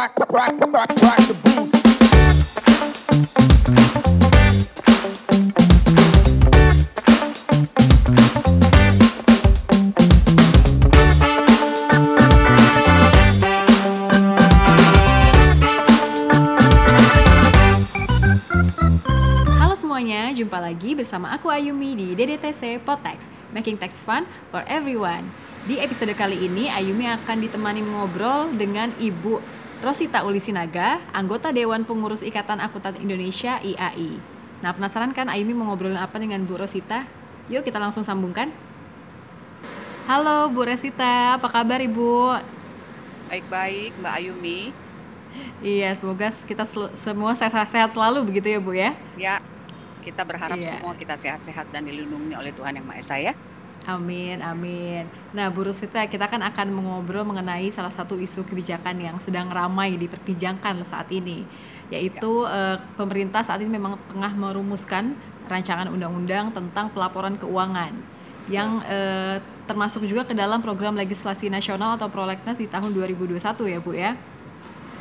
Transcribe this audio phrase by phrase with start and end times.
[0.00, 0.16] rock.
[19.60, 25.28] Halo semuanya, jumpa lagi bersama aku Ayumi di DDTC Potex, Making Tax Fun for Everyone.
[25.68, 32.20] Di episode kali ini, Ayumi akan ditemani mengobrol dengan Ibu Rosita Ulisinaga, anggota Dewan Pengurus
[32.20, 34.20] Ikatan Akuntan Indonesia IAI.
[34.60, 37.08] Nah, penasaran kan Ayumi mau ngobrolin apa dengan Bu Rosita?
[37.48, 38.52] Yuk kita langsung sambungkan.
[40.04, 42.36] Halo Bu Rosita, apa kabar Ibu?
[43.32, 44.60] Baik-baik, Mbak Ayumi.
[45.64, 48.92] Iya, semoga kita sel- semua sehat-sehat selalu begitu ya Bu ya?
[49.16, 49.40] Ya,
[50.04, 50.76] kita berharap Iya.
[50.76, 53.32] semua kita sehat-sehat dan dilindungi oleh Tuhan Yang Maha Esa ya.
[53.88, 55.08] Amin, amin.
[55.32, 59.96] Nah, Bu Rusita, kita kan akan mengobrol mengenai salah satu isu kebijakan yang sedang ramai
[59.96, 61.48] diperbincangkan saat ini,
[61.88, 65.16] yaitu eh, pemerintah saat ini memang tengah merumuskan
[65.48, 67.96] rancangan undang-undang tentang pelaporan keuangan
[68.52, 73.78] yang eh, termasuk juga ke dalam program legislasi nasional atau prolegnas di tahun 2021 ya,
[73.80, 74.12] Bu ya.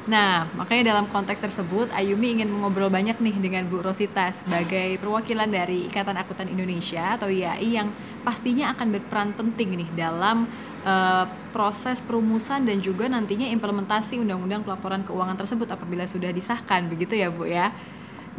[0.08, 5.52] Nah, makanya dalam konteks tersebut, Ayumi ingin mengobrol banyak nih dengan Bu Rosita sebagai perwakilan
[5.52, 7.91] dari Ikatan Akuntan Indonesia atau IAI yang
[8.23, 10.47] pastinya akan berperan penting nih dalam
[10.88, 17.19] eh, proses perumusan dan juga nantinya implementasi Undang-Undang Pelaporan Keuangan tersebut apabila sudah disahkan, begitu
[17.19, 17.75] ya Bu ya.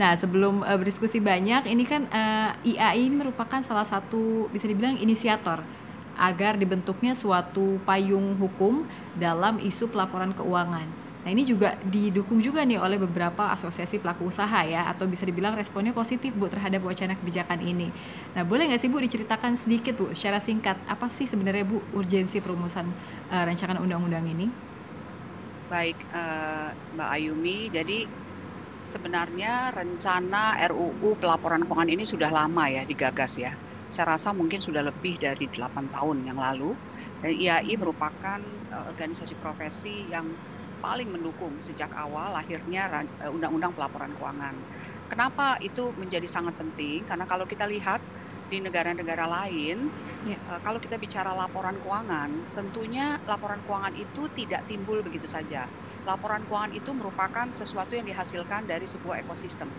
[0.00, 4.96] Nah, sebelum eh, berdiskusi banyak, ini kan eh, IAI ini merupakan salah satu bisa dibilang
[4.96, 5.60] inisiator
[6.20, 8.84] agar dibentuknya suatu payung hukum
[9.16, 11.09] dalam isu pelaporan keuangan.
[11.24, 15.52] Nah ini juga didukung juga nih oleh beberapa asosiasi pelaku usaha ya atau bisa dibilang
[15.60, 17.92] responnya positif Bu terhadap wacana kebijakan ini.
[18.34, 22.40] Nah boleh nggak sih Bu diceritakan sedikit Bu secara singkat apa sih sebenarnya Bu urgensi
[22.44, 22.86] perumusan
[23.32, 24.46] eh, rancangan undang-undang ini?
[25.70, 27.56] Baik, eh, Mbak Ayumi.
[27.76, 27.94] Jadi
[28.92, 29.48] sebenarnya
[29.78, 30.36] rencana
[30.70, 33.52] RUU pelaporan keuangan ini sudah lama ya digagas ya.
[33.92, 36.76] Saya rasa mungkin sudah lebih dari 8 tahun yang lalu.
[37.20, 38.40] Dan IAI merupakan
[38.74, 40.26] eh, organisasi profesi yang
[40.80, 44.64] paling mendukung sejak awal lahirnya eh, Undang-Undang Pelaporan Keuangan.
[45.10, 47.04] Kenapa itu menjadi sangat penting?
[47.08, 48.00] Karena kalau kita lihat
[48.48, 49.92] di negara-negara lain,
[50.22, 50.40] Ya.
[50.48, 55.68] eh, kalau kita bicara laporan keuangan, tentunya laporan keuangan itu tidak timbul begitu saja.
[56.08, 59.76] Laporan keuangan itu merupakan sesuatu yang dihasilkan dari sebuah ekosistem.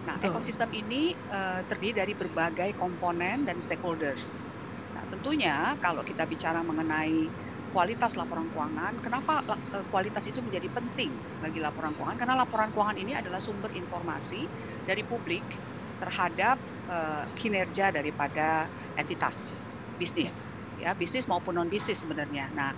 [0.00, 0.24] Nah, Betul.
[0.24, 4.48] ekosistem ini eh, terdiri dari berbagai komponen dan stakeholders.
[4.96, 7.30] Nah, tentunya kalau kita bicara mengenai
[7.70, 9.42] kualitas laporan keuangan, kenapa
[9.74, 12.18] eh, kualitas itu menjadi penting bagi laporan keuangan?
[12.18, 14.50] Karena laporan keuangan ini adalah sumber informasi
[14.84, 15.62] dari publik
[16.02, 16.58] terhadap
[16.90, 18.66] eh, kinerja daripada
[18.98, 19.62] entitas
[19.94, 22.50] bisnis, ya bisnis maupun non bisnis sebenarnya.
[22.52, 22.72] Nah,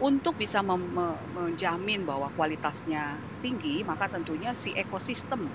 [0.00, 0.92] untuk bisa mem-
[1.30, 5.54] menjamin bahwa kualitasnya tinggi, maka tentunya si ekosistem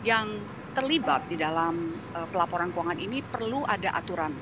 [0.00, 4.38] yang terlibat di dalam eh, pelaporan keuangan ini perlu ada aturan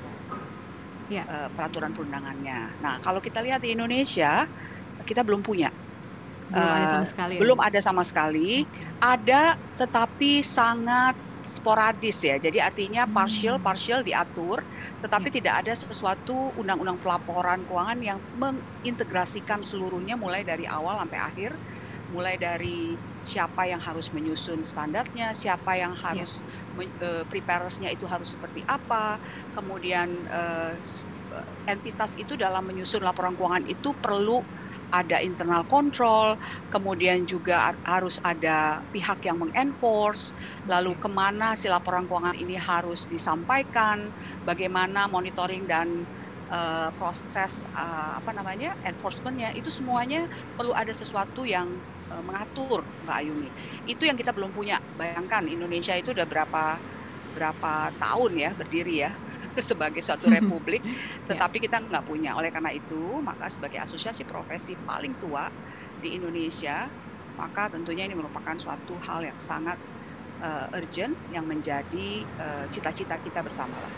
[1.09, 1.29] Ya.
[1.29, 2.79] eh, peraturan perundangannya.
[2.81, 4.45] Nah, kalau kita lihat di Indonesia,
[5.05, 5.71] kita belum punya,
[6.53, 7.35] Belum ada sama Eh, sekali.
[7.41, 8.65] ya, belum ada sama sekali.
[8.65, 8.85] Oke.
[9.01, 11.13] Ada, tetapi sangat
[11.45, 12.35] sporadis ya.
[12.41, 13.63] Jadi artinya partial Hmm.
[13.63, 14.59] partial diatur,
[14.99, 21.51] tetapi tidak ada sesuatu undang-undang pelaporan keuangan yang mengintegrasikan seluruhnya mulai dari awal sampai akhir
[22.09, 26.41] mulai dari siapa yang harus menyusun standarnya, siapa yang harus
[26.75, 29.17] men- eh, preparersnya itu harus seperti apa,
[29.53, 30.75] kemudian eh,
[31.69, 34.41] entitas itu dalam menyusun laporan keuangan itu perlu
[34.89, 36.33] ada internal control,
[36.73, 40.33] kemudian juga ar- harus ada pihak yang mengenforce,
[40.65, 44.09] lalu ke mana si laporan keuangan ini harus disampaikan,
[44.41, 46.09] bagaimana monitoring dan
[46.51, 50.25] eh, proses eh, apa namanya enforcementnya itu semuanya
[50.57, 53.49] perlu ada sesuatu yang eh, mengatur Mbak Ayumi.
[53.87, 54.77] Itu yang kita belum punya.
[54.93, 56.81] Bayangkan Indonesia itu udah berapa
[57.29, 59.11] berapa tahun ya berdiri ya
[59.69, 60.81] sebagai suatu republik,
[61.29, 62.33] tetapi kita nggak punya.
[62.37, 65.45] Oleh karena itu, maka sebagai asosiasi profesi paling tua
[65.97, 66.89] di Indonesia,
[67.37, 69.77] maka tentunya ini merupakan suatu hal yang sangat
[70.43, 72.27] eh, urgent yang menjadi
[72.71, 73.93] cita-cita kita bersama lah.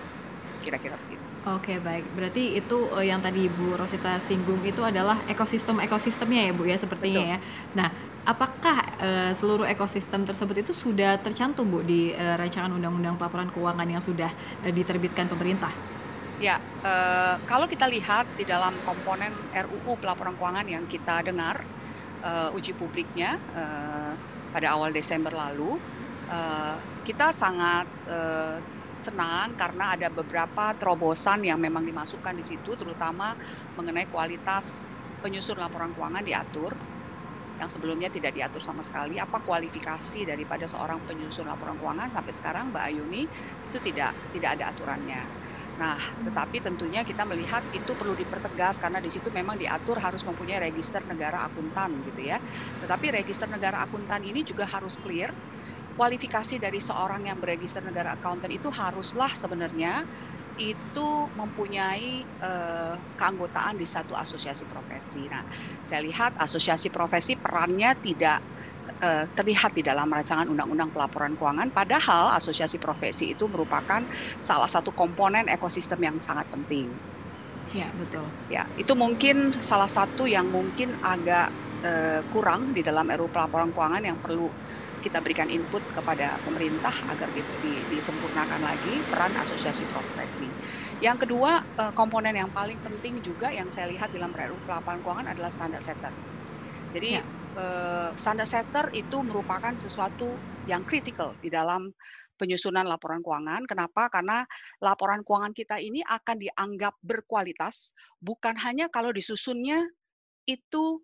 [0.61, 1.20] Kira-kira begitu.
[1.41, 6.51] Oke baik, berarti itu eh, yang tadi Bu Rosita singgung itu adalah ekosistem ekosistemnya ya
[6.53, 7.33] Bu ya sepertinya Betul.
[7.33, 7.37] ya.
[7.77, 7.87] Nah,
[8.31, 13.89] apakah eh, seluruh ekosistem tersebut itu sudah tercantum Bu di eh, rancangan undang-undang pelaporan keuangan
[13.89, 14.29] yang sudah
[14.61, 15.73] eh, diterbitkan pemerintah?
[16.41, 21.61] Ya, eh, kalau kita lihat di dalam komponen RUU pelaporan keuangan yang kita dengar
[22.25, 24.11] eh, uji publiknya eh,
[24.53, 25.77] pada awal Desember lalu,
[26.31, 28.57] eh, kita sangat eh,
[29.01, 33.33] senang karena ada beberapa terobosan yang memang dimasukkan di situ, terutama
[33.77, 34.87] mengenai kualitas
[35.23, 36.77] penyusun laporan keuangan diatur.
[37.61, 39.21] yang sebelumnya tidak diatur sama sekali.
[39.21, 43.29] Apa kualifikasi daripada seorang penyusun laporan keuangan sampai sekarang Mbak Ayumi
[43.69, 45.29] itu tidak tidak ada aturannya.
[45.77, 50.57] Nah, tetapi tentunya kita melihat itu perlu dipertegas karena di situ memang diatur harus mempunyai
[50.71, 52.41] register negara akuntan gitu ya.
[52.81, 55.29] Tetapi register negara akuntan ini juga harus clear
[55.93, 60.03] kualifikasi dari seorang yang beregister negara akuntan itu haruslah sebenarnya
[60.55, 65.31] itu mempunyai uh, keanggotaan di satu asosiasi profesi.
[65.31, 65.41] Nah,
[65.79, 68.43] saya lihat asosiasi profesi perannya tidak
[68.99, 74.03] uh, terlihat di dalam rancangan undang-undang pelaporan keuangan padahal asosiasi profesi itu merupakan
[74.43, 76.99] salah satu komponen ekosistem yang sangat penting.
[77.71, 78.35] Ya, betul.
[78.51, 81.55] Ya, itu mungkin salah satu yang mungkin agak
[81.87, 84.51] uh, kurang di dalam RUU pelaporan keuangan yang perlu
[85.01, 90.53] kita berikan input kepada pemerintah agar di, di, disempurnakan lagi peran asosiasi profesi.
[91.01, 95.33] Yang kedua, eh, komponen yang paling penting juga yang saya lihat dalam RUU Pelaporan Keuangan
[95.33, 96.13] adalah standar setter.
[96.93, 97.25] Jadi ya.
[97.51, 101.91] Eh, standar setter itu merupakan sesuatu yang kritikal di dalam
[102.39, 103.67] penyusunan laporan keuangan.
[103.67, 104.07] Kenapa?
[104.07, 104.47] Karena
[104.79, 107.91] laporan keuangan kita ini akan dianggap berkualitas
[108.23, 109.83] bukan hanya kalau disusunnya
[110.47, 111.03] itu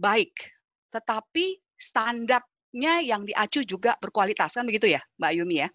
[0.00, 0.32] baik,
[0.90, 5.68] tetapi standarnya yang diacu juga berkualitas kan begitu ya Mbak Yumi ya.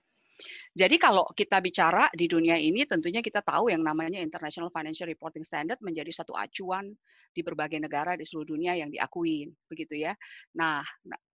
[0.76, 5.42] Jadi kalau kita bicara di dunia ini tentunya kita tahu yang namanya International Financial Reporting
[5.42, 6.92] Standard menjadi satu acuan
[7.32, 10.14] di berbagai negara di seluruh dunia yang diakui begitu ya.
[10.60, 10.84] Nah,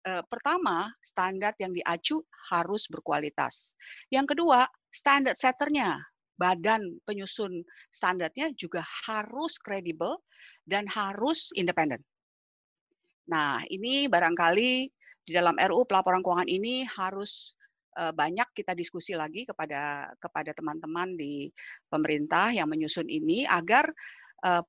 [0.05, 2.23] eh, pertama standar yang diacu
[2.53, 3.75] harus berkualitas.
[4.13, 5.97] Yang kedua, standar setternya
[6.41, 7.61] badan penyusun
[7.93, 10.17] standarnya juga harus kredibel
[10.65, 12.01] dan harus independen.
[13.31, 14.71] Nah, ini barangkali
[15.23, 17.55] di dalam RU pelaporan keuangan ini harus
[17.91, 21.51] banyak kita diskusi lagi kepada kepada teman-teman di
[21.91, 23.87] pemerintah yang menyusun ini agar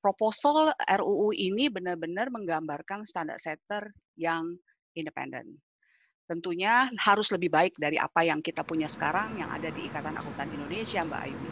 [0.04, 4.58] proposal RUU ini benar-benar menggambarkan standar setter yang
[4.98, 5.58] independen.
[6.28, 10.52] Tentunya harus lebih baik dari apa yang kita punya sekarang yang ada di Ikatan Akuntan
[10.52, 11.52] Indonesia, Mbak Ayumi.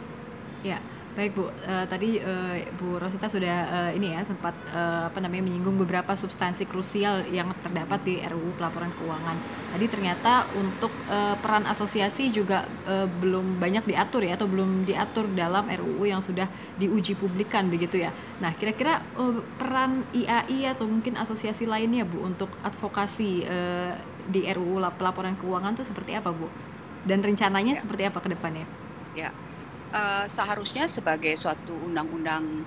[0.60, 0.78] Ya,
[1.10, 1.50] Baik Bu, uh,
[1.90, 6.70] tadi uh, Bu Rosita sudah uh, ini ya sempat uh, apa namanya menyinggung beberapa substansi
[6.70, 9.34] krusial yang terdapat di RUU pelaporan keuangan.
[9.74, 15.26] Tadi ternyata untuk uh, peran asosiasi juga uh, belum banyak diatur ya atau belum diatur
[15.34, 16.46] dalam RUU yang sudah
[16.78, 18.14] diuji publikan begitu ya.
[18.38, 23.98] Nah, kira-kira uh, peran IAI atau mungkin asosiasi lainnya Bu untuk advokasi uh,
[24.30, 26.46] di RUU pelaporan keuangan itu seperti apa Bu?
[27.02, 27.82] Dan rencananya ya.
[27.82, 28.62] seperti apa ke depannya?
[29.18, 29.34] Ya
[29.94, 32.66] uh, seharusnya sebagai suatu undang-undang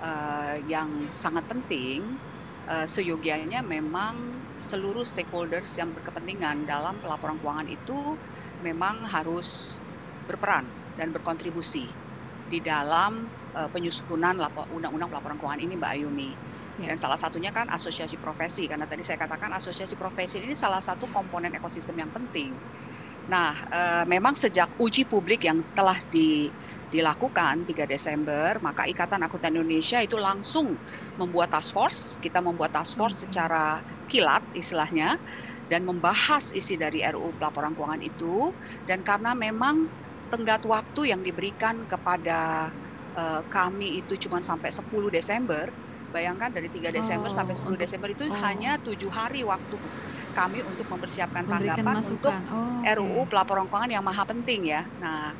[0.00, 2.18] uh, yang sangat penting,
[2.66, 8.18] uh, seyogianya memang seluruh stakeholders yang berkepentingan dalam pelaporan keuangan itu
[8.62, 9.80] memang harus
[10.26, 11.98] berperan dan berkontribusi
[12.50, 14.34] di dalam uh, penyusunan
[14.70, 16.30] undang-undang pelaporan keuangan ini, Mbak Ayumi.
[16.80, 16.94] Ya.
[16.94, 21.12] Dan salah satunya kan asosiasi profesi, karena tadi saya katakan asosiasi profesi ini salah satu
[21.12, 22.56] komponen ekosistem yang penting
[23.30, 23.80] Nah, e,
[24.10, 26.50] memang sejak uji publik yang telah di,
[26.90, 30.82] dilakukan 3 Desember, maka Ikatan Akuntan Indonesia itu langsung
[31.14, 32.18] membuat task force.
[32.18, 33.78] Kita membuat task force secara
[34.10, 35.14] kilat istilahnya
[35.70, 38.50] dan membahas isi dari RUU pelaporan keuangan itu
[38.90, 39.86] dan karena memang
[40.26, 42.74] tenggat waktu yang diberikan kepada
[43.14, 45.70] e, kami itu cuma sampai 10 Desember,
[46.10, 48.34] bayangkan dari 3 Desember oh, sampai 10 Desember itu oh.
[48.42, 49.78] hanya tujuh hari waktu
[50.30, 52.14] kami untuk mempersiapkan Memberikan tanggapan masukan.
[52.16, 52.94] untuk oh, okay.
[52.96, 54.82] RUU pelaporan keuangan yang maha penting ya.
[54.96, 55.34] Nah,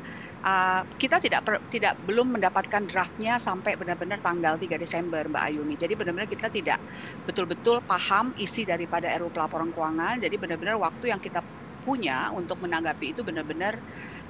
[0.45, 5.75] uh, kita tidak per, tidak belum mendapatkan draftnya sampai benar-benar tanggal 3 Desember Mbak Ayumi.
[5.79, 6.79] Jadi benar-benar kita tidak
[7.25, 10.21] betul-betul paham isi daripada RUU pelaporan keuangan.
[10.21, 11.41] Jadi benar-benar waktu yang kita
[11.81, 13.81] punya untuk menanggapi itu benar-benar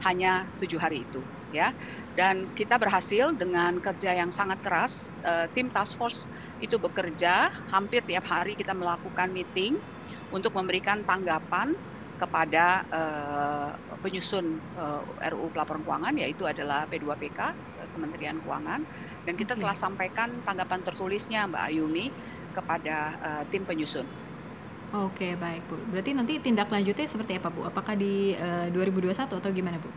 [0.08, 1.76] hanya tujuh hari itu ya
[2.16, 6.32] dan kita berhasil dengan kerja yang sangat keras uh, tim task force
[6.64, 9.76] itu bekerja hampir tiap hari kita melakukan meeting
[10.32, 11.76] untuk memberikan tanggapan
[12.22, 13.70] kepada uh,
[14.06, 17.40] penyusun uh, eh, RUU pelaporan keuangan yaitu adalah P2PK
[17.98, 18.86] Kementerian Keuangan
[19.26, 19.62] dan kita okay.
[19.66, 22.14] telah sampaikan tanggapan tertulisnya Mbak Ayumi
[22.54, 24.06] kepada uh, tim penyusun.
[24.92, 25.80] Oke, baik Bu.
[25.88, 27.64] Berarti nanti tindak lanjutnya seperti apa Bu?
[27.64, 29.90] Apakah di uh, 2021 atau gimana Bu?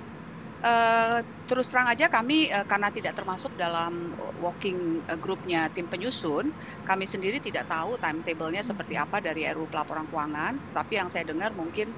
[0.64, 6.56] Uh, terus terang aja kami uh, karena tidak termasuk dalam working uh, groupnya tim penyusun,
[6.88, 10.56] kami sendiri tidak tahu timetable-nya seperti apa dari RUU pelaporan keuangan.
[10.72, 11.92] Tapi yang saya dengar mungkin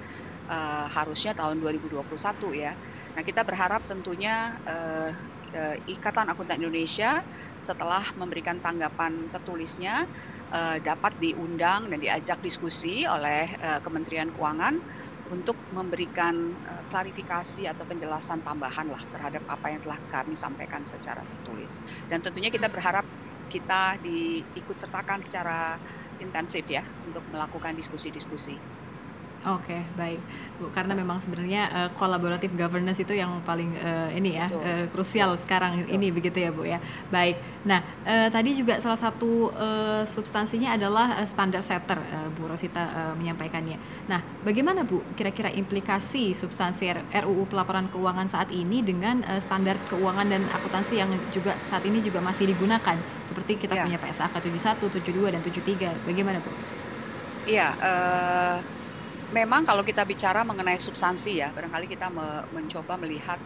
[0.50, 2.11] uh, harusnya tahun 2021
[2.58, 2.75] ya.
[3.14, 5.14] Nah kita berharap tentunya uh,
[5.54, 7.23] uh, Ikatan Akuntan Indonesia
[7.62, 10.11] setelah memberikan tanggapan tertulisnya
[10.50, 14.82] uh, dapat diundang dan diajak diskusi oleh uh, Kementerian Keuangan
[15.26, 21.26] untuk memberikan uh, klarifikasi atau penjelasan tambahan lah terhadap apa yang telah kami sampaikan secara
[21.26, 21.83] tertulis.
[22.06, 23.06] Dan tentunya kita berharap
[23.50, 25.78] kita diikut sertakan secara
[26.18, 28.62] intensif ya untuk melakukan diskusi-diskusi.
[29.46, 30.18] Oke, baik,
[30.58, 30.74] Bu.
[30.74, 35.86] Karena memang sebenarnya uh, collaborative governance itu yang paling uh, ini ya uh, krusial sekarang
[35.86, 35.94] Betul.
[35.94, 36.82] ini begitu ya, Bu ya.
[37.14, 37.38] Baik.
[37.62, 42.90] Nah, uh, tadi juga salah satu uh, substansinya adalah uh, standar setter, uh, Bu Rosita
[42.90, 43.78] uh, menyampaikannya.
[44.10, 50.26] Nah, bagaimana Bu kira-kira implikasi substansi RUU pelaporan keuangan saat ini dengan uh, standar keuangan
[50.26, 52.98] dan akuntansi yang juga saat ini juga masih digunakan
[53.30, 53.86] seperti kita ya.
[53.86, 56.02] punya PSAK 71, 72 dan 73.
[56.02, 56.50] Bagaimana, Bu?
[57.46, 58.75] Iya, uh
[59.30, 63.42] memang kalau kita bicara mengenai substansi ya, barangkali kita me mencoba melihat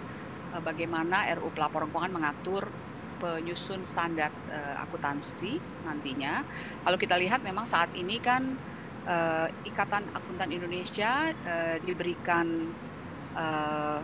[0.53, 2.77] uh, bagaimana RU pelaporan keuangan mengatur
[3.21, 6.45] penyusun standar uh, akuntansi nantinya.
[6.85, 8.57] Kalau kita lihat memang saat ini kan
[9.09, 12.77] uh, Ikatan Akuntan Indonesia uh, diberikan
[13.37, 14.01] uh,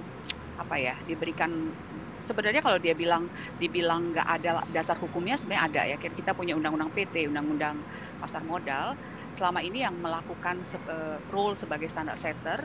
[0.56, 1.76] apa ya, diberikan
[2.21, 3.28] sebenarnya kalau dia bilang
[3.61, 7.85] dibilang nggak ada dasar hukumnya sebenarnya ada ya kita punya undang-undang PT undang-undang
[8.16, 8.97] pasar modal
[9.37, 12.64] selama ini yang melakukan uh, role sebagai standar setter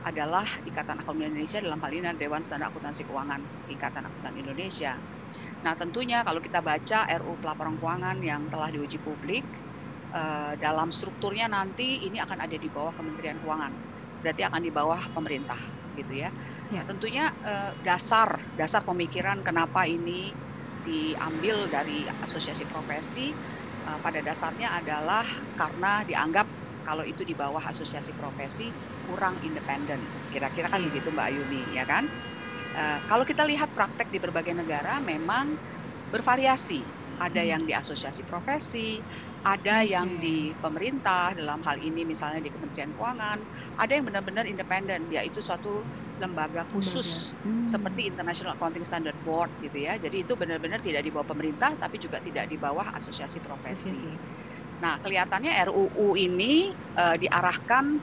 [0.00, 4.96] adalah Ikatan Akuntan Indonesia dalam hal ini Dewan Standar Akuntansi Keuangan Ikatan Akuntan Indonesia.
[5.60, 9.44] Nah tentunya kalau kita baca RU pelaporan keuangan yang telah diuji publik
[10.16, 13.74] uh, dalam strukturnya nanti ini akan ada di bawah Kementerian Keuangan,
[14.22, 15.58] berarti akan di bawah pemerintah
[15.92, 16.30] gitu ya.
[16.70, 16.80] ya.
[16.80, 20.32] Nah, tentunya uh, dasar dasar pemikiran kenapa ini
[20.86, 23.34] diambil dari asosiasi profesi
[23.86, 25.24] uh, pada dasarnya adalah
[25.54, 26.50] karena dianggap
[26.86, 28.70] kalau itu di bawah asosiasi profesi
[29.02, 30.06] kurang independen.
[30.30, 32.06] Kira-kira kan begitu Mbak Ayuni, ya kan?
[32.74, 35.58] Uh, kalau kita lihat praktek di berbagai negara memang
[36.10, 36.86] bervariasi.
[37.16, 37.50] Ada hmm.
[37.50, 39.00] yang di asosiasi profesi,
[39.46, 43.38] ada yang di pemerintah dalam hal ini misalnya di Kementerian Keuangan,
[43.78, 45.86] ada yang benar-benar independen, yaitu suatu
[46.18, 47.62] lembaga khusus hmm.
[47.62, 49.94] seperti International Accounting Standard Board gitu ya.
[50.02, 53.94] Jadi itu benar-benar tidak di bawah pemerintah tapi juga tidak di bawah asosiasi profesi.
[54.82, 58.02] Nah, kelihatannya RUU ini uh, diarahkan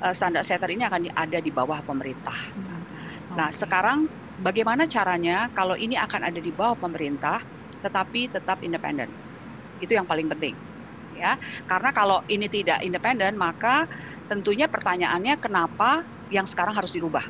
[0.00, 2.56] uh, standar setter ini akan ada di bawah pemerintah.
[2.56, 3.36] Okay.
[3.36, 4.08] Nah, sekarang
[4.40, 7.44] bagaimana caranya kalau ini akan ada di bawah pemerintah
[7.84, 9.12] tetapi tetap independen?
[9.78, 10.67] Itu yang paling penting
[11.18, 11.32] ya.
[11.66, 13.84] Karena kalau ini tidak independen, maka
[14.30, 17.24] tentunya pertanyaannya kenapa yang sekarang harus dirubah?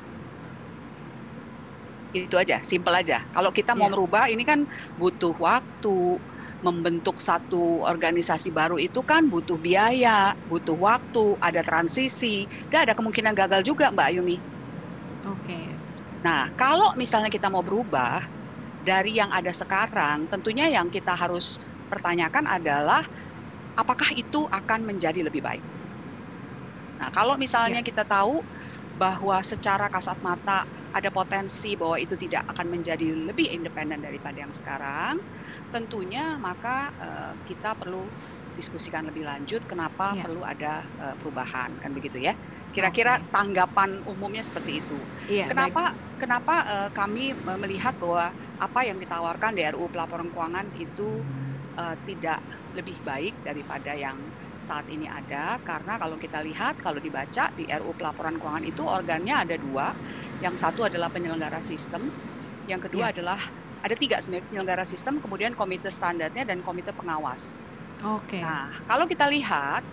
[2.09, 3.21] Itu aja, simple aja.
[3.28, 3.92] Kalau kita mau yeah.
[3.92, 4.64] merubah ini kan
[4.97, 6.25] butuh waktu,
[6.64, 13.37] membentuk satu organisasi baru itu kan butuh biaya, butuh waktu, ada transisi, dan ada kemungkinan
[13.37, 14.37] gagal juga Mbak Yumi.
[15.28, 15.45] Oke.
[15.45, 15.66] Okay.
[16.25, 18.25] Nah, kalau misalnya kita mau berubah
[18.80, 21.61] dari yang ada sekarang, tentunya yang kita harus
[21.92, 23.04] pertanyakan adalah
[23.79, 25.63] apakah itu akan menjadi lebih baik?
[26.99, 27.87] Nah, kalau misalnya ya.
[27.87, 28.43] kita tahu
[28.91, 34.51] bahwa secara kasat mata ada potensi bahwa itu tidak akan menjadi lebih independen daripada yang
[34.51, 35.23] sekarang,
[35.71, 38.11] tentunya maka uh, kita perlu
[38.59, 40.27] diskusikan lebih lanjut kenapa ya.
[40.27, 42.35] perlu ada uh, perubahan kan begitu ya.
[42.75, 43.31] Kira-kira okay.
[43.31, 44.99] tanggapan umumnya seperti itu.
[45.31, 46.19] Ya, kenapa baik.
[46.19, 51.23] kenapa uh, kami melihat bahwa apa yang ditawarkan di RUU pelaporan keuangan itu
[51.79, 52.43] uh, tidak
[52.77, 54.17] lebih baik daripada yang
[54.59, 59.35] saat ini ada karena kalau kita lihat kalau dibaca di RU pelaporan keuangan itu organnya
[59.39, 59.95] ada dua
[60.43, 62.11] yang satu adalah penyelenggara sistem
[62.67, 63.15] yang kedua ya.
[63.15, 63.41] adalah
[63.81, 67.71] ada tiga penyelenggara sistem kemudian komite standarnya dan komite pengawas.
[68.03, 68.39] Oke.
[68.39, 68.43] Okay.
[68.43, 69.87] Nah kalau kita lihat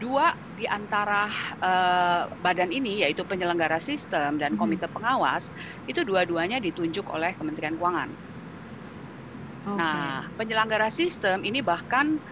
[0.00, 1.28] dua di antara
[1.60, 4.60] uh, badan ini yaitu penyelenggara sistem dan mhm.
[4.60, 5.52] komite pengawas
[5.84, 8.08] itu dua-duanya ditunjuk oleh Kementerian Keuangan.
[9.66, 9.82] Okay.
[9.82, 12.22] Nah, penyelenggara sistem ini bahkan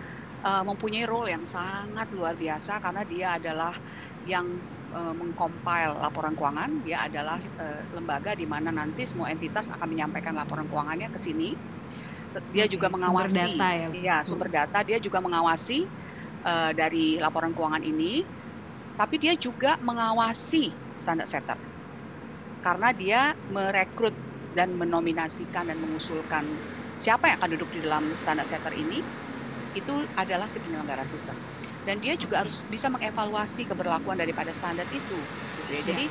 [0.46, 3.74] uh, mempunyai role yang sangat luar biasa karena dia adalah
[4.22, 4.62] yang
[4.94, 6.70] uh, mengcompile laporan keuangan.
[6.86, 11.58] Dia adalah uh, lembaga di mana nanti semua entitas akan menyampaikan laporan keuangannya ke sini.
[12.54, 13.88] Dia okay, juga mengawasi sumber data ya.
[13.90, 14.78] Iya, sumber data.
[14.86, 15.78] Dia juga mengawasi
[16.46, 18.22] uh, dari laporan keuangan ini.
[18.94, 21.58] Tapi dia juga mengawasi standar setter.
[22.62, 24.14] Karena dia merekrut
[24.54, 26.62] dan menominasikan dan mengusulkan
[26.94, 29.02] siapa yang akan duduk di dalam standar setter ini
[29.74, 31.34] itu adalah si penyelenggara sistem.
[31.84, 35.18] Dan dia juga harus bisa mengevaluasi keberlakuan daripada standar itu
[35.60, 35.82] gitu ya.
[35.84, 36.04] jadi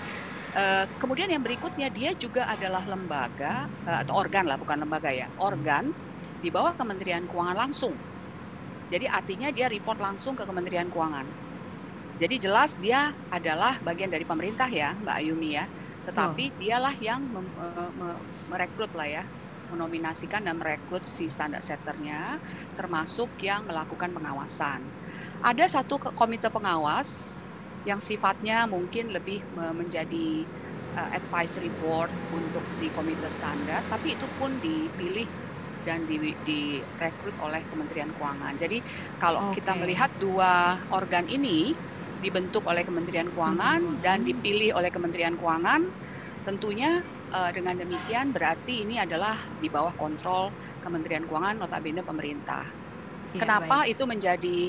[0.53, 5.29] uh, kemudian yang berikutnya dia juga adalah lembaga uh, atau organ lah bukan lembaga ya
[5.41, 5.89] organ
[6.43, 7.95] di bawah Kementerian Keuangan langsung.
[8.91, 11.25] Jadi artinya dia report langsung ke Kementerian Keuangan.
[12.19, 15.65] Jadi jelas dia adalah bagian dari pemerintah ya Mbak Ayumi ya.
[16.05, 16.55] Tetapi oh.
[16.59, 17.23] dialah yang
[18.51, 19.23] merekrut lah ya
[19.73, 22.37] menominasikan dan merekrut si standar setternya,
[22.77, 24.93] termasuk yang melakukan pengawasan.
[25.41, 27.43] Ada satu komite pengawas
[27.83, 30.47] yang sifatnya mungkin lebih menjadi
[30.95, 35.27] uh, advisory board untuk si komite standar, tapi itu pun dipilih
[35.83, 38.55] dan di, direkrut oleh Kementerian Keuangan.
[38.55, 38.79] Jadi
[39.19, 39.59] kalau Oke.
[39.59, 41.75] kita melihat dua organ ini
[42.23, 45.83] dibentuk oleh Kementerian Keuangan dan dipilih oleh Kementerian Keuangan,
[46.47, 47.03] tentunya
[47.33, 52.61] dengan demikian berarti ini adalah di bawah kontrol Kementerian Keuangan notabene pemerintah.
[53.33, 53.97] Iya, Kenapa baik.
[53.97, 54.59] itu menjadi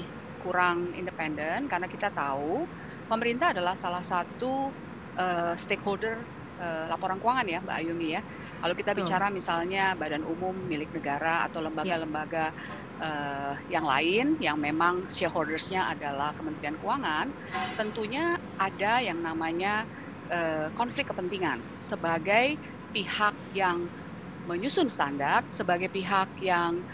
[0.41, 1.69] kurang independen?
[1.69, 2.65] Karena kita tahu
[3.05, 4.73] pemerintah adalah salah satu
[5.21, 6.25] uh, stakeholder
[6.57, 8.23] uh, laporan keuangan ya, Mbak Ayumi ya.
[8.61, 9.01] Kalau kita Betul.
[9.05, 12.57] bicara misalnya badan umum milik negara atau lembaga-lembaga
[13.01, 17.29] uh, yang lain yang memang shareholdersnya adalah Kementerian Keuangan,
[17.77, 19.85] tentunya ada yang namanya
[20.31, 22.57] uh, konflik kepentingan sebagai
[22.95, 23.91] pihak yang
[24.45, 26.85] menyusun standar, sebagai pihak yang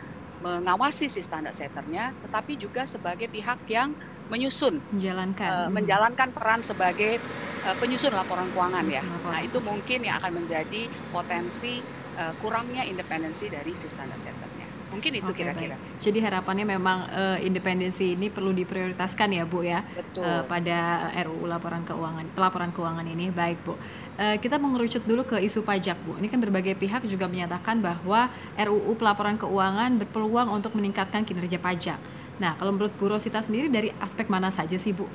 [0.41, 3.93] mengawasi si standar setternya, tetapi juga sebagai pihak yang
[4.31, 7.21] menyusun menjalankan uh, menjalankan peran sebagai
[7.67, 9.03] uh, penyusun laporan keuangan ya.
[9.03, 10.83] Penyusun laporan, Nah itu mungkin yang akan menjadi
[11.13, 11.85] potensi
[12.19, 14.60] uh, kurangnya independensi dari si standar setternya.
[14.91, 15.79] Mungkin itu kira-kira.
[15.79, 15.99] baik.
[16.03, 19.87] Jadi harapannya memang eh, independensi ini perlu diprioritaskan ya, Bu ya.
[19.87, 20.27] Betul.
[20.27, 23.75] eh, pada RUU laporan keuangan pelaporan keuangan ini baik Bu
[24.21, 28.29] Eh, kita mengerucut dulu ke isu pajak Bu ini kan berbagai pihak juga menyatakan bahwa
[28.53, 31.97] RUU pelaporan keuangan berpeluang untuk meningkatkan kinerja pajak
[32.37, 35.09] nah kalau menurut Bu Rosita sendiri dari aspek mana saja sih Bu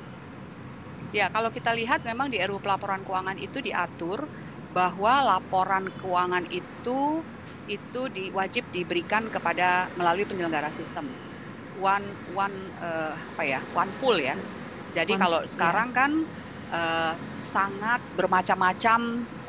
[1.14, 4.26] Ya, kalau kita lihat memang di RUU pelaporan keuangan itu diatur
[4.74, 7.22] bahwa laporan keuangan itu
[7.66, 11.18] itu di, wajib diberikan kepada melalui penyelenggara sistem.
[11.74, 13.60] One one eh, apa ya?
[13.74, 14.38] One pool ya.
[14.90, 15.74] Jadi One- kalau ya.
[15.74, 16.12] sekarang kan
[16.72, 19.00] eh, sangat bermacam-macam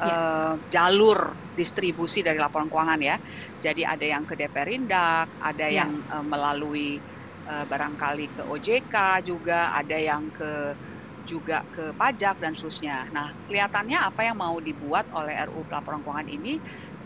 [0.01, 0.21] Ya.
[0.21, 3.17] eh, jalur distribusi dari laporan keuangan ya.
[3.57, 5.85] Jadi ada yang ke DPR Indak, ada Ya.
[5.85, 7.01] yang melalui
[7.47, 10.75] barangkali ke OJK juga, ada yang ke
[11.27, 13.03] juga ke pajak dan seterusnya.
[13.11, 16.55] Nah, kelihatannya apa yang mau dibuat oleh RUU pelaporan keuangan ini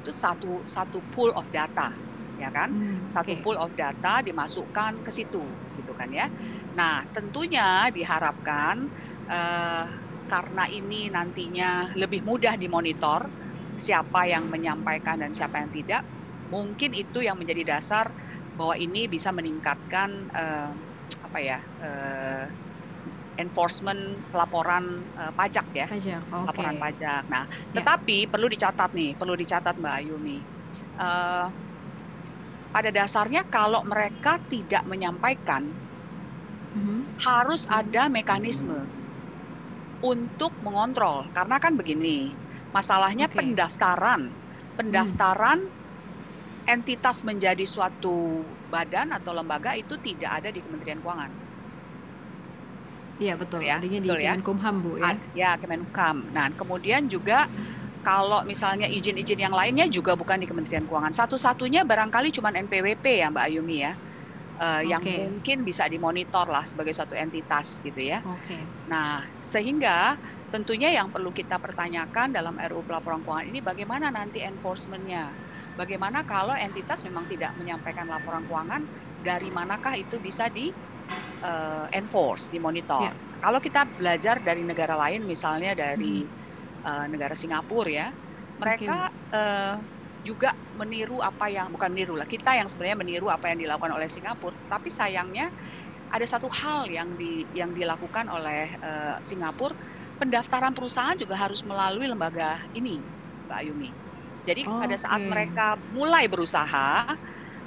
[0.02, 1.94] itu satu satu pool of data,
[2.38, 2.74] ya kan?
[2.74, 3.38] Hmm, Satu oke.
[3.40, 6.28] pool of data dimasukkan ke situ, gitu kan ya.
[6.76, 8.88] Nah, tentunya diharapkan
[9.30, 9.86] eh,
[10.28, 13.28] karena ini nantinya lebih mudah dimonitor
[13.76, 16.04] siapa yang menyampaikan dan siapa yang tidak,
[16.48, 18.12] mungkin itu yang menjadi dasar
[18.56, 20.72] bahwa ini bisa meningkatkan eh,
[21.22, 21.60] apa ya?
[21.82, 22.46] eh,
[23.44, 24.02] enforcement
[24.32, 24.86] pelaporan
[25.22, 27.24] eh, pajak ya pajak oke laporan pajak.
[27.30, 27.86] Nah, Ya.
[27.86, 30.40] tetapi perlu dicatat nih, perlu dicatat Mbak Ayumi.
[30.98, 31.48] Eh,
[32.76, 35.64] pada dasarnya kalau mereka tidak menyampaikan,
[36.74, 37.12] Mhm.
[37.26, 38.80] harus ada mekanisme
[40.02, 41.30] untuk mengontrol.
[41.34, 42.38] Karena kan begini,
[42.76, 43.38] masalahnya Oke.
[43.38, 44.22] pendaftaran,
[44.78, 45.60] pendaftaran
[46.76, 48.16] entitas menjadi suatu
[48.74, 51.32] badan atau lembaga itu tidak ada di Kementerian Keuangan.
[53.24, 54.34] Iya betul ya, di betul ya.
[54.42, 56.18] Kemenkumham Bu ya ya Kemenhukam.
[56.36, 57.48] Nah, kemudian juga
[58.06, 61.14] kalau misalnya izin-izin yang lainnya juga bukan di Kementerian Keuangan.
[61.14, 63.94] Satu-satunya barangkali cuma NPWP ya Mbak Ayumi ya.
[64.62, 65.18] Eh, yang Oke.
[65.18, 68.22] mungkin bisa dimonitor lah sebagai suatu entitas gitu ya.
[68.24, 70.18] oke Nah, sehingga
[70.50, 75.38] tentunya yang perlu kita pertanyakan dalam RUU pelaporan keuangan ini bagaimana nanti enforcement-nya?
[75.78, 78.84] Bagaimana kalau entitas memang tidak menyampaikan laporan keuangan,
[79.22, 80.74] dari manakah itu bisa di
[81.44, 83.12] eh, enforce, dimonitor?
[83.12, 83.18] Ya.
[83.42, 86.30] Kalau kita belajar dari negara lain, misalnya dari
[86.86, 88.08] eh, negara Singapura ya,
[88.60, 89.78] mereka eh,
[90.22, 94.08] juga meniru apa yang bukan meniru lah, kita yang sebenarnya meniru apa yang dilakukan oleh
[94.12, 95.50] Singapura, tapi sayangnya
[96.12, 99.76] ada satu hal yang di yang dilakukan oleh eh, Singapura,
[100.20, 103.08] pendaftaran perusahaan juga harus melalui lembaga ini,
[103.48, 103.92] Mbak Ayumi.
[104.44, 105.30] Jadi pada saat Oke.
[105.30, 107.06] mereka mulai berusaha,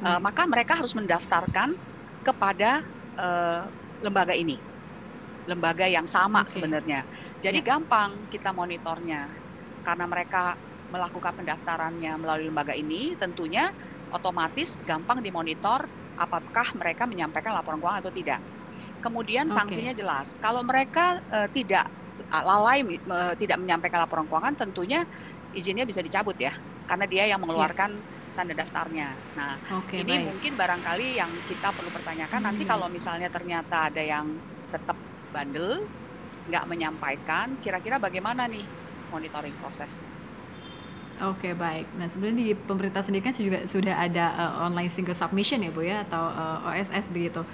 [0.07, 0.23] eh, Baik.
[0.23, 1.73] maka mereka harus mendaftarkan
[2.25, 2.81] kepada
[3.19, 3.65] eh,
[4.05, 4.61] lembaga ini,
[5.49, 6.51] lembaga yang sama Oke.
[6.51, 7.05] sebenarnya.
[7.43, 7.65] Jadi Ya.
[7.65, 9.29] gampang kita monitornya,
[9.85, 10.57] karena mereka
[10.93, 13.69] melakukan pendaftarannya melalui lembaga ini, tentunya
[14.13, 15.85] otomatis gampang dimonitor
[16.19, 18.41] apakah mereka menyampaikan laporan keuangan atau tidak.
[19.03, 20.37] Kemudian sanksinya jelas.
[20.41, 21.87] Kalau mereka eh, tidak
[22.31, 25.03] lalai eh, tidak menyampaikan laporan keuangan, tentunya
[25.55, 26.53] izinnya bisa dicabut ya,
[26.89, 28.03] karena dia yang mengeluarkan
[28.35, 29.15] tanda daftarnya.
[29.39, 32.71] Nah, oke ini baik mungkin barangkali yang kita perlu pertanyakan nanti Hmm.
[32.77, 34.43] kalau misalnya ternyata ada yang
[34.75, 34.99] tetap
[35.31, 35.87] bandel,
[36.51, 38.67] nggak menyampaikan, kira-kira bagaimana nih
[39.11, 40.11] monitoring prosesnya?
[41.23, 41.95] Oke baik.
[41.95, 45.87] Nah sebenarnya di pemerintah sendiri kan juga sudah ada uh, online single submission ya bu
[45.87, 47.47] ya atau uh, OSS begitu.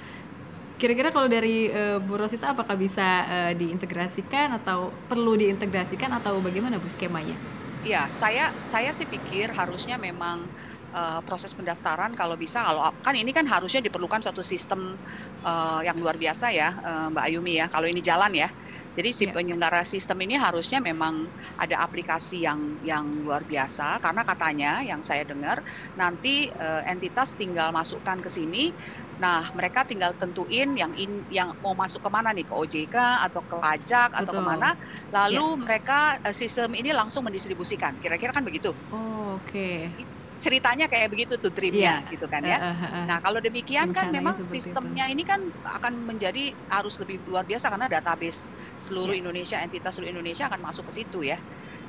[0.81, 6.81] Kira-kira kalau dari uh, Bu Rosita apakah bisa uh, diintegrasikan atau perlu diintegrasikan atau bagaimana
[6.81, 7.37] bu skemanya?
[7.81, 10.53] Ya, saya saya sih pikir harusnya memang
[10.93, 15.01] uh, proses pendaftaran kalau bisa kalau kan ini kan harusnya diperlukan suatu sistem
[15.49, 18.49] uh, yang luar biasa ya uh, Mbak Ayumi ya kalau ini jalan ya
[18.93, 19.33] jadi si yeah.
[19.33, 25.25] penyelenggara sistem ini harusnya memang ada aplikasi yang yang luar biasa karena katanya yang saya
[25.25, 25.63] dengar
[25.97, 28.75] nanti uh, entitas tinggal masukkan ke sini
[29.21, 32.97] Nah, mereka tinggal tentuin yang in, yang mau masuk ke mana nih ke OJK
[33.29, 34.21] atau ke pajak Betul.
[34.25, 34.71] atau ke mana,
[35.13, 35.61] lalu yeah.
[35.61, 38.01] mereka uh, sistem ini langsung mendistribusikan.
[38.01, 38.73] Kira-kira kan begitu.
[38.89, 39.45] Oh, oke.
[39.45, 39.93] Okay
[40.41, 42.09] ceritanya kayak begitu tuh dreamnya yeah.
[42.09, 42.57] gitu kan ya.
[42.57, 43.05] Uh, uh, uh.
[43.05, 45.21] Nah kalau demikian kan memang sistemnya itu.
[45.21, 48.49] ini kan akan menjadi harus lebih luar biasa karena database
[48.81, 49.21] seluruh yeah.
[49.21, 51.37] Indonesia entitas seluruh Indonesia akan masuk ke situ ya.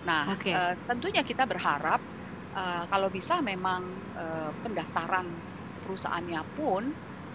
[0.04, 0.52] Nah okay.
[0.52, 2.04] uh, tentunya kita berharap
[2.52, 5.32] uh, kalau bisa memang uh, pendaftaran
[5.80, 6.91] perusahaannya pun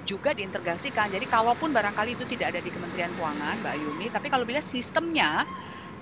[0.07, 1.11] juga diintegrasikan.
[1.11, 5.43] Jadi kalaupun barangkali itu tidak ada di Kementerian Keuangan, Mbak Yumi, tapi kalau bila sistemnya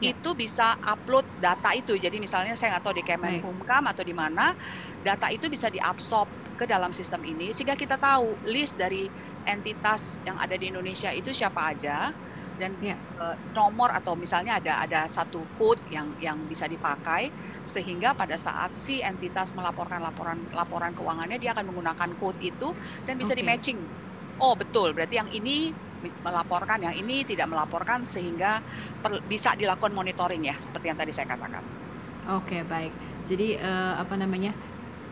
[0.00, 0.12] ya.
[0.12, 1.96] itu bisa upload data itu.
[1.96, 4.52] Jadi misalnya saya nggak tahu di Kemenkumham atau di mana,
[5.00, 9.10] data itu bisa diabsorb ke dalam sistem ini sehingga kita tahu list dari
[9.42, 12.14] entitas yang ada di Indonesia itu siapa aja
[12.54, 12.94] dan ya.
[13.18, 17.34] uh, nomor atau misalnya ada ada satu code yang yang bisa dipakai
[17.66, 22.70] sehingga pada saat si entitas melaporkan laporan laporan keuangannya dia akan menggunakan code itu
[23.04, 23.40] dan bisa okay.
[23.40, 23.78] di matching.
[24.42, 25.70] Oh betul, berarti yang ini
[26.04, 28.60] melaporkan, yang ini tidak melaporkan sehingga
[29.00, 31.62] per, bisa dilakukan monitoring ya, seperti yang tadi saya katakan.
[32.34, 32.92] Oke, baik.
[33.24, 34.52] Jadi uh, apa namanya?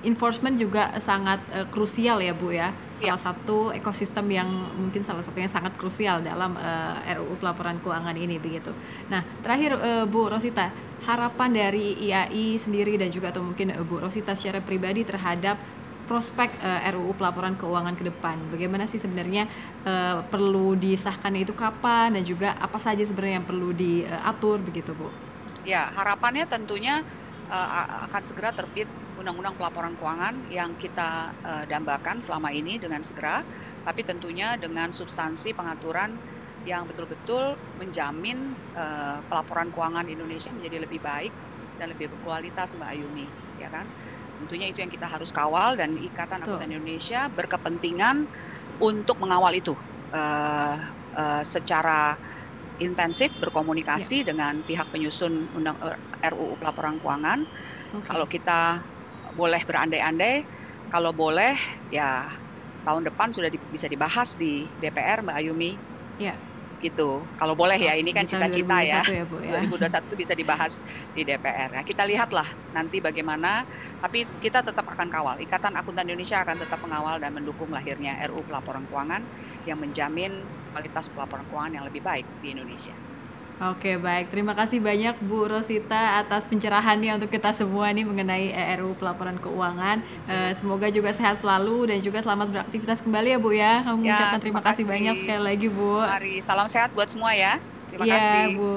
[0.02, 2.74] Enforcement juga sangat uh, krusial ya Bu ya.
[2.98, 3.24] Salah ya.
[3.30, 8.38] satu ekosistem yang mungkin salah satunya sangat krusial dalam uh, eh, RUU pelaporan keuangan ini
[8.38, 8.70] begitu.
[9.10, 10.70] Nah, terakhir uh, Bu Rosita,
[11.06, 15.58] harapan dari IAI sendiri dan juga atau mungkin uh, Bu Rosita secara pribadi terhadap
[16.06, 18.36] prospek uh, RUU pelaporan keuangan ke depan.
[18.50, 19.46] Bagaimana sih sebenarnya
[19.86, 25.08] uh, perlu disahkan itu kapan dan juga apa saja sebenarnya yang perlu diatur begitu, Bu?
[25.62, 27.06] Ya, harapannya tentunya
[27.46, 33.44] uh, akan segera terbit undang-undang pelaporan keuangan yang kita uh, dambakan selama ini dengan segera,
[33.84, 36.16] tapi tentunya dengan substansi pengaturan
[36.62, 41.34] yang betul-betul menjamin uh, pelaporan keuangan Indonesia menjadi lebih baik
[41.76, 43.26] dan lebih berkualitas Mbak Ayumi,
[43.58, 43.84] ya kan?
[44.42, 48.26] Tentunya itu yang kita harus kawal dan Ikatan Akuntan Indonesia berkepentingan
[48.82, 49.74] untuk mengawal itu
[50.14, 50.76] uh,
[51.14, 52.18] uh, secara
[52.82, 54.34] intensif berkomunikasi ya.
[54.34, 57.46] dengan pihak penyusun undang uh, RUU pelaporan keuangan.
[57.92, 58.06] Okay.
[58.08, 58.60] Kalau kita
[59.32, 60.44] boleh berandai-andai,
[60.92, 61.56] kalau boleh
[61.88, 62.28] ya
[62.84, 65.80] tahun depan sudah di, bisa dibahas di DPR Mbak Ayumi.
[66.20, 66.36] Ya
[66.82, 67.30] gitu.
[67.38, 69.06] Kalau boleh ya, ini kan cita-cita ya.
[69.06, 69.62] ya, Bu, ya.
[69.62, 70.82] 2021 bisa dibahas
[71.14, 71.70] di DPR.
[71.78, 73.62] Nah, kita lihatlah nanti bagaimana.
[74.02, 75.38] Tapi kita tetap akan kawal.
[75.38, 79.22] Ikatan Akuntan Indonesia akan tetap mengawal dan mendukung lahirnya RU pelaporan keuangan
[79.62, 82.98] yang menjamin kualitas pelaporan keuangan yang lebih baik di Indonesia.
[83.62, 88.98] Oke baik, terima kasih banyak Bu Rosita atas pencerahannya untuk kita semua nih mengenai RUU
[88.98, 90.02] pelaporan keuangan.
[90.26, 93.86] Uh, semoga juga sehat selalu dan juga selamat beraktivitas kembali ya Bu ya.
[93.86, 94.82] Kami ya, mengucapkan terima, kasih.
[94.82, 95.94] kasih banyak sekali lagi Bu.
[95.94, 97.62] Mari salam sehat buat semua ya.
[97.86, 98.42] Terima ya, kasih.
[98.58, 98.74] Bu.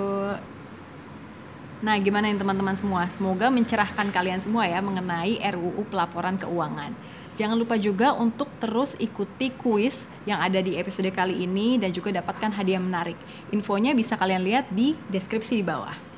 [1.81, 3.09] Nah, gimana nih teman-teman semua?
[3.09, 6.93] Semoga mencerahkan kalian semua ya mengenai RUU pelaporan keuangan.
[7.35, 12.15] Jangan lupa juga untuk terus ikuti kuis yang ada di episode kali ini dan juga
[12.15, 13.19] dapatkan hadiah menarik.
[13.51, 16.14] Infonya bisa kalian lihat di deskripsi di bawah.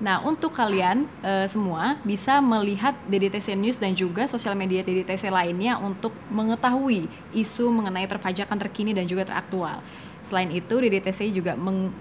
[0.00, 5.76] Nah, untuk kalian e, semua bisa melihat DDTC News dan juga sosial media DDTC lainnya
[5.76, 7.04] untuk mengetahui
[7.36, 9.84] isu mengenai perpajakan terkini dan juga teraktual.
[10.24, 11.52] Selain itu, DDTC juga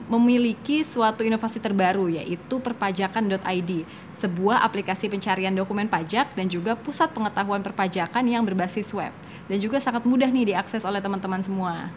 [0.07, 3.71] memiliki suatu inovasi terbaru yaitu perpajakan.id,
[4.15, 9.11] sebuah aplikasi pencarian dokumen pajak dan juga pusat pengetahuan perpajakan yang berbasis web
[9.51, 11.91] dan juga sangat mudah nih diakses oleh teman-teman semua.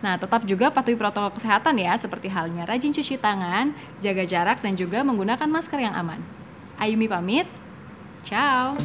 [0.00, 4.72] Nah, tetap juga patuhi protokol kesehatan ya, seperti halnya rajin cuci tangan, jaga jarak, dan
[4.72, 6.20] juga menggunakan masker yang aman.
[6.80, 7.44] Ayumi pamit,
[8.24, 8.76] ciao!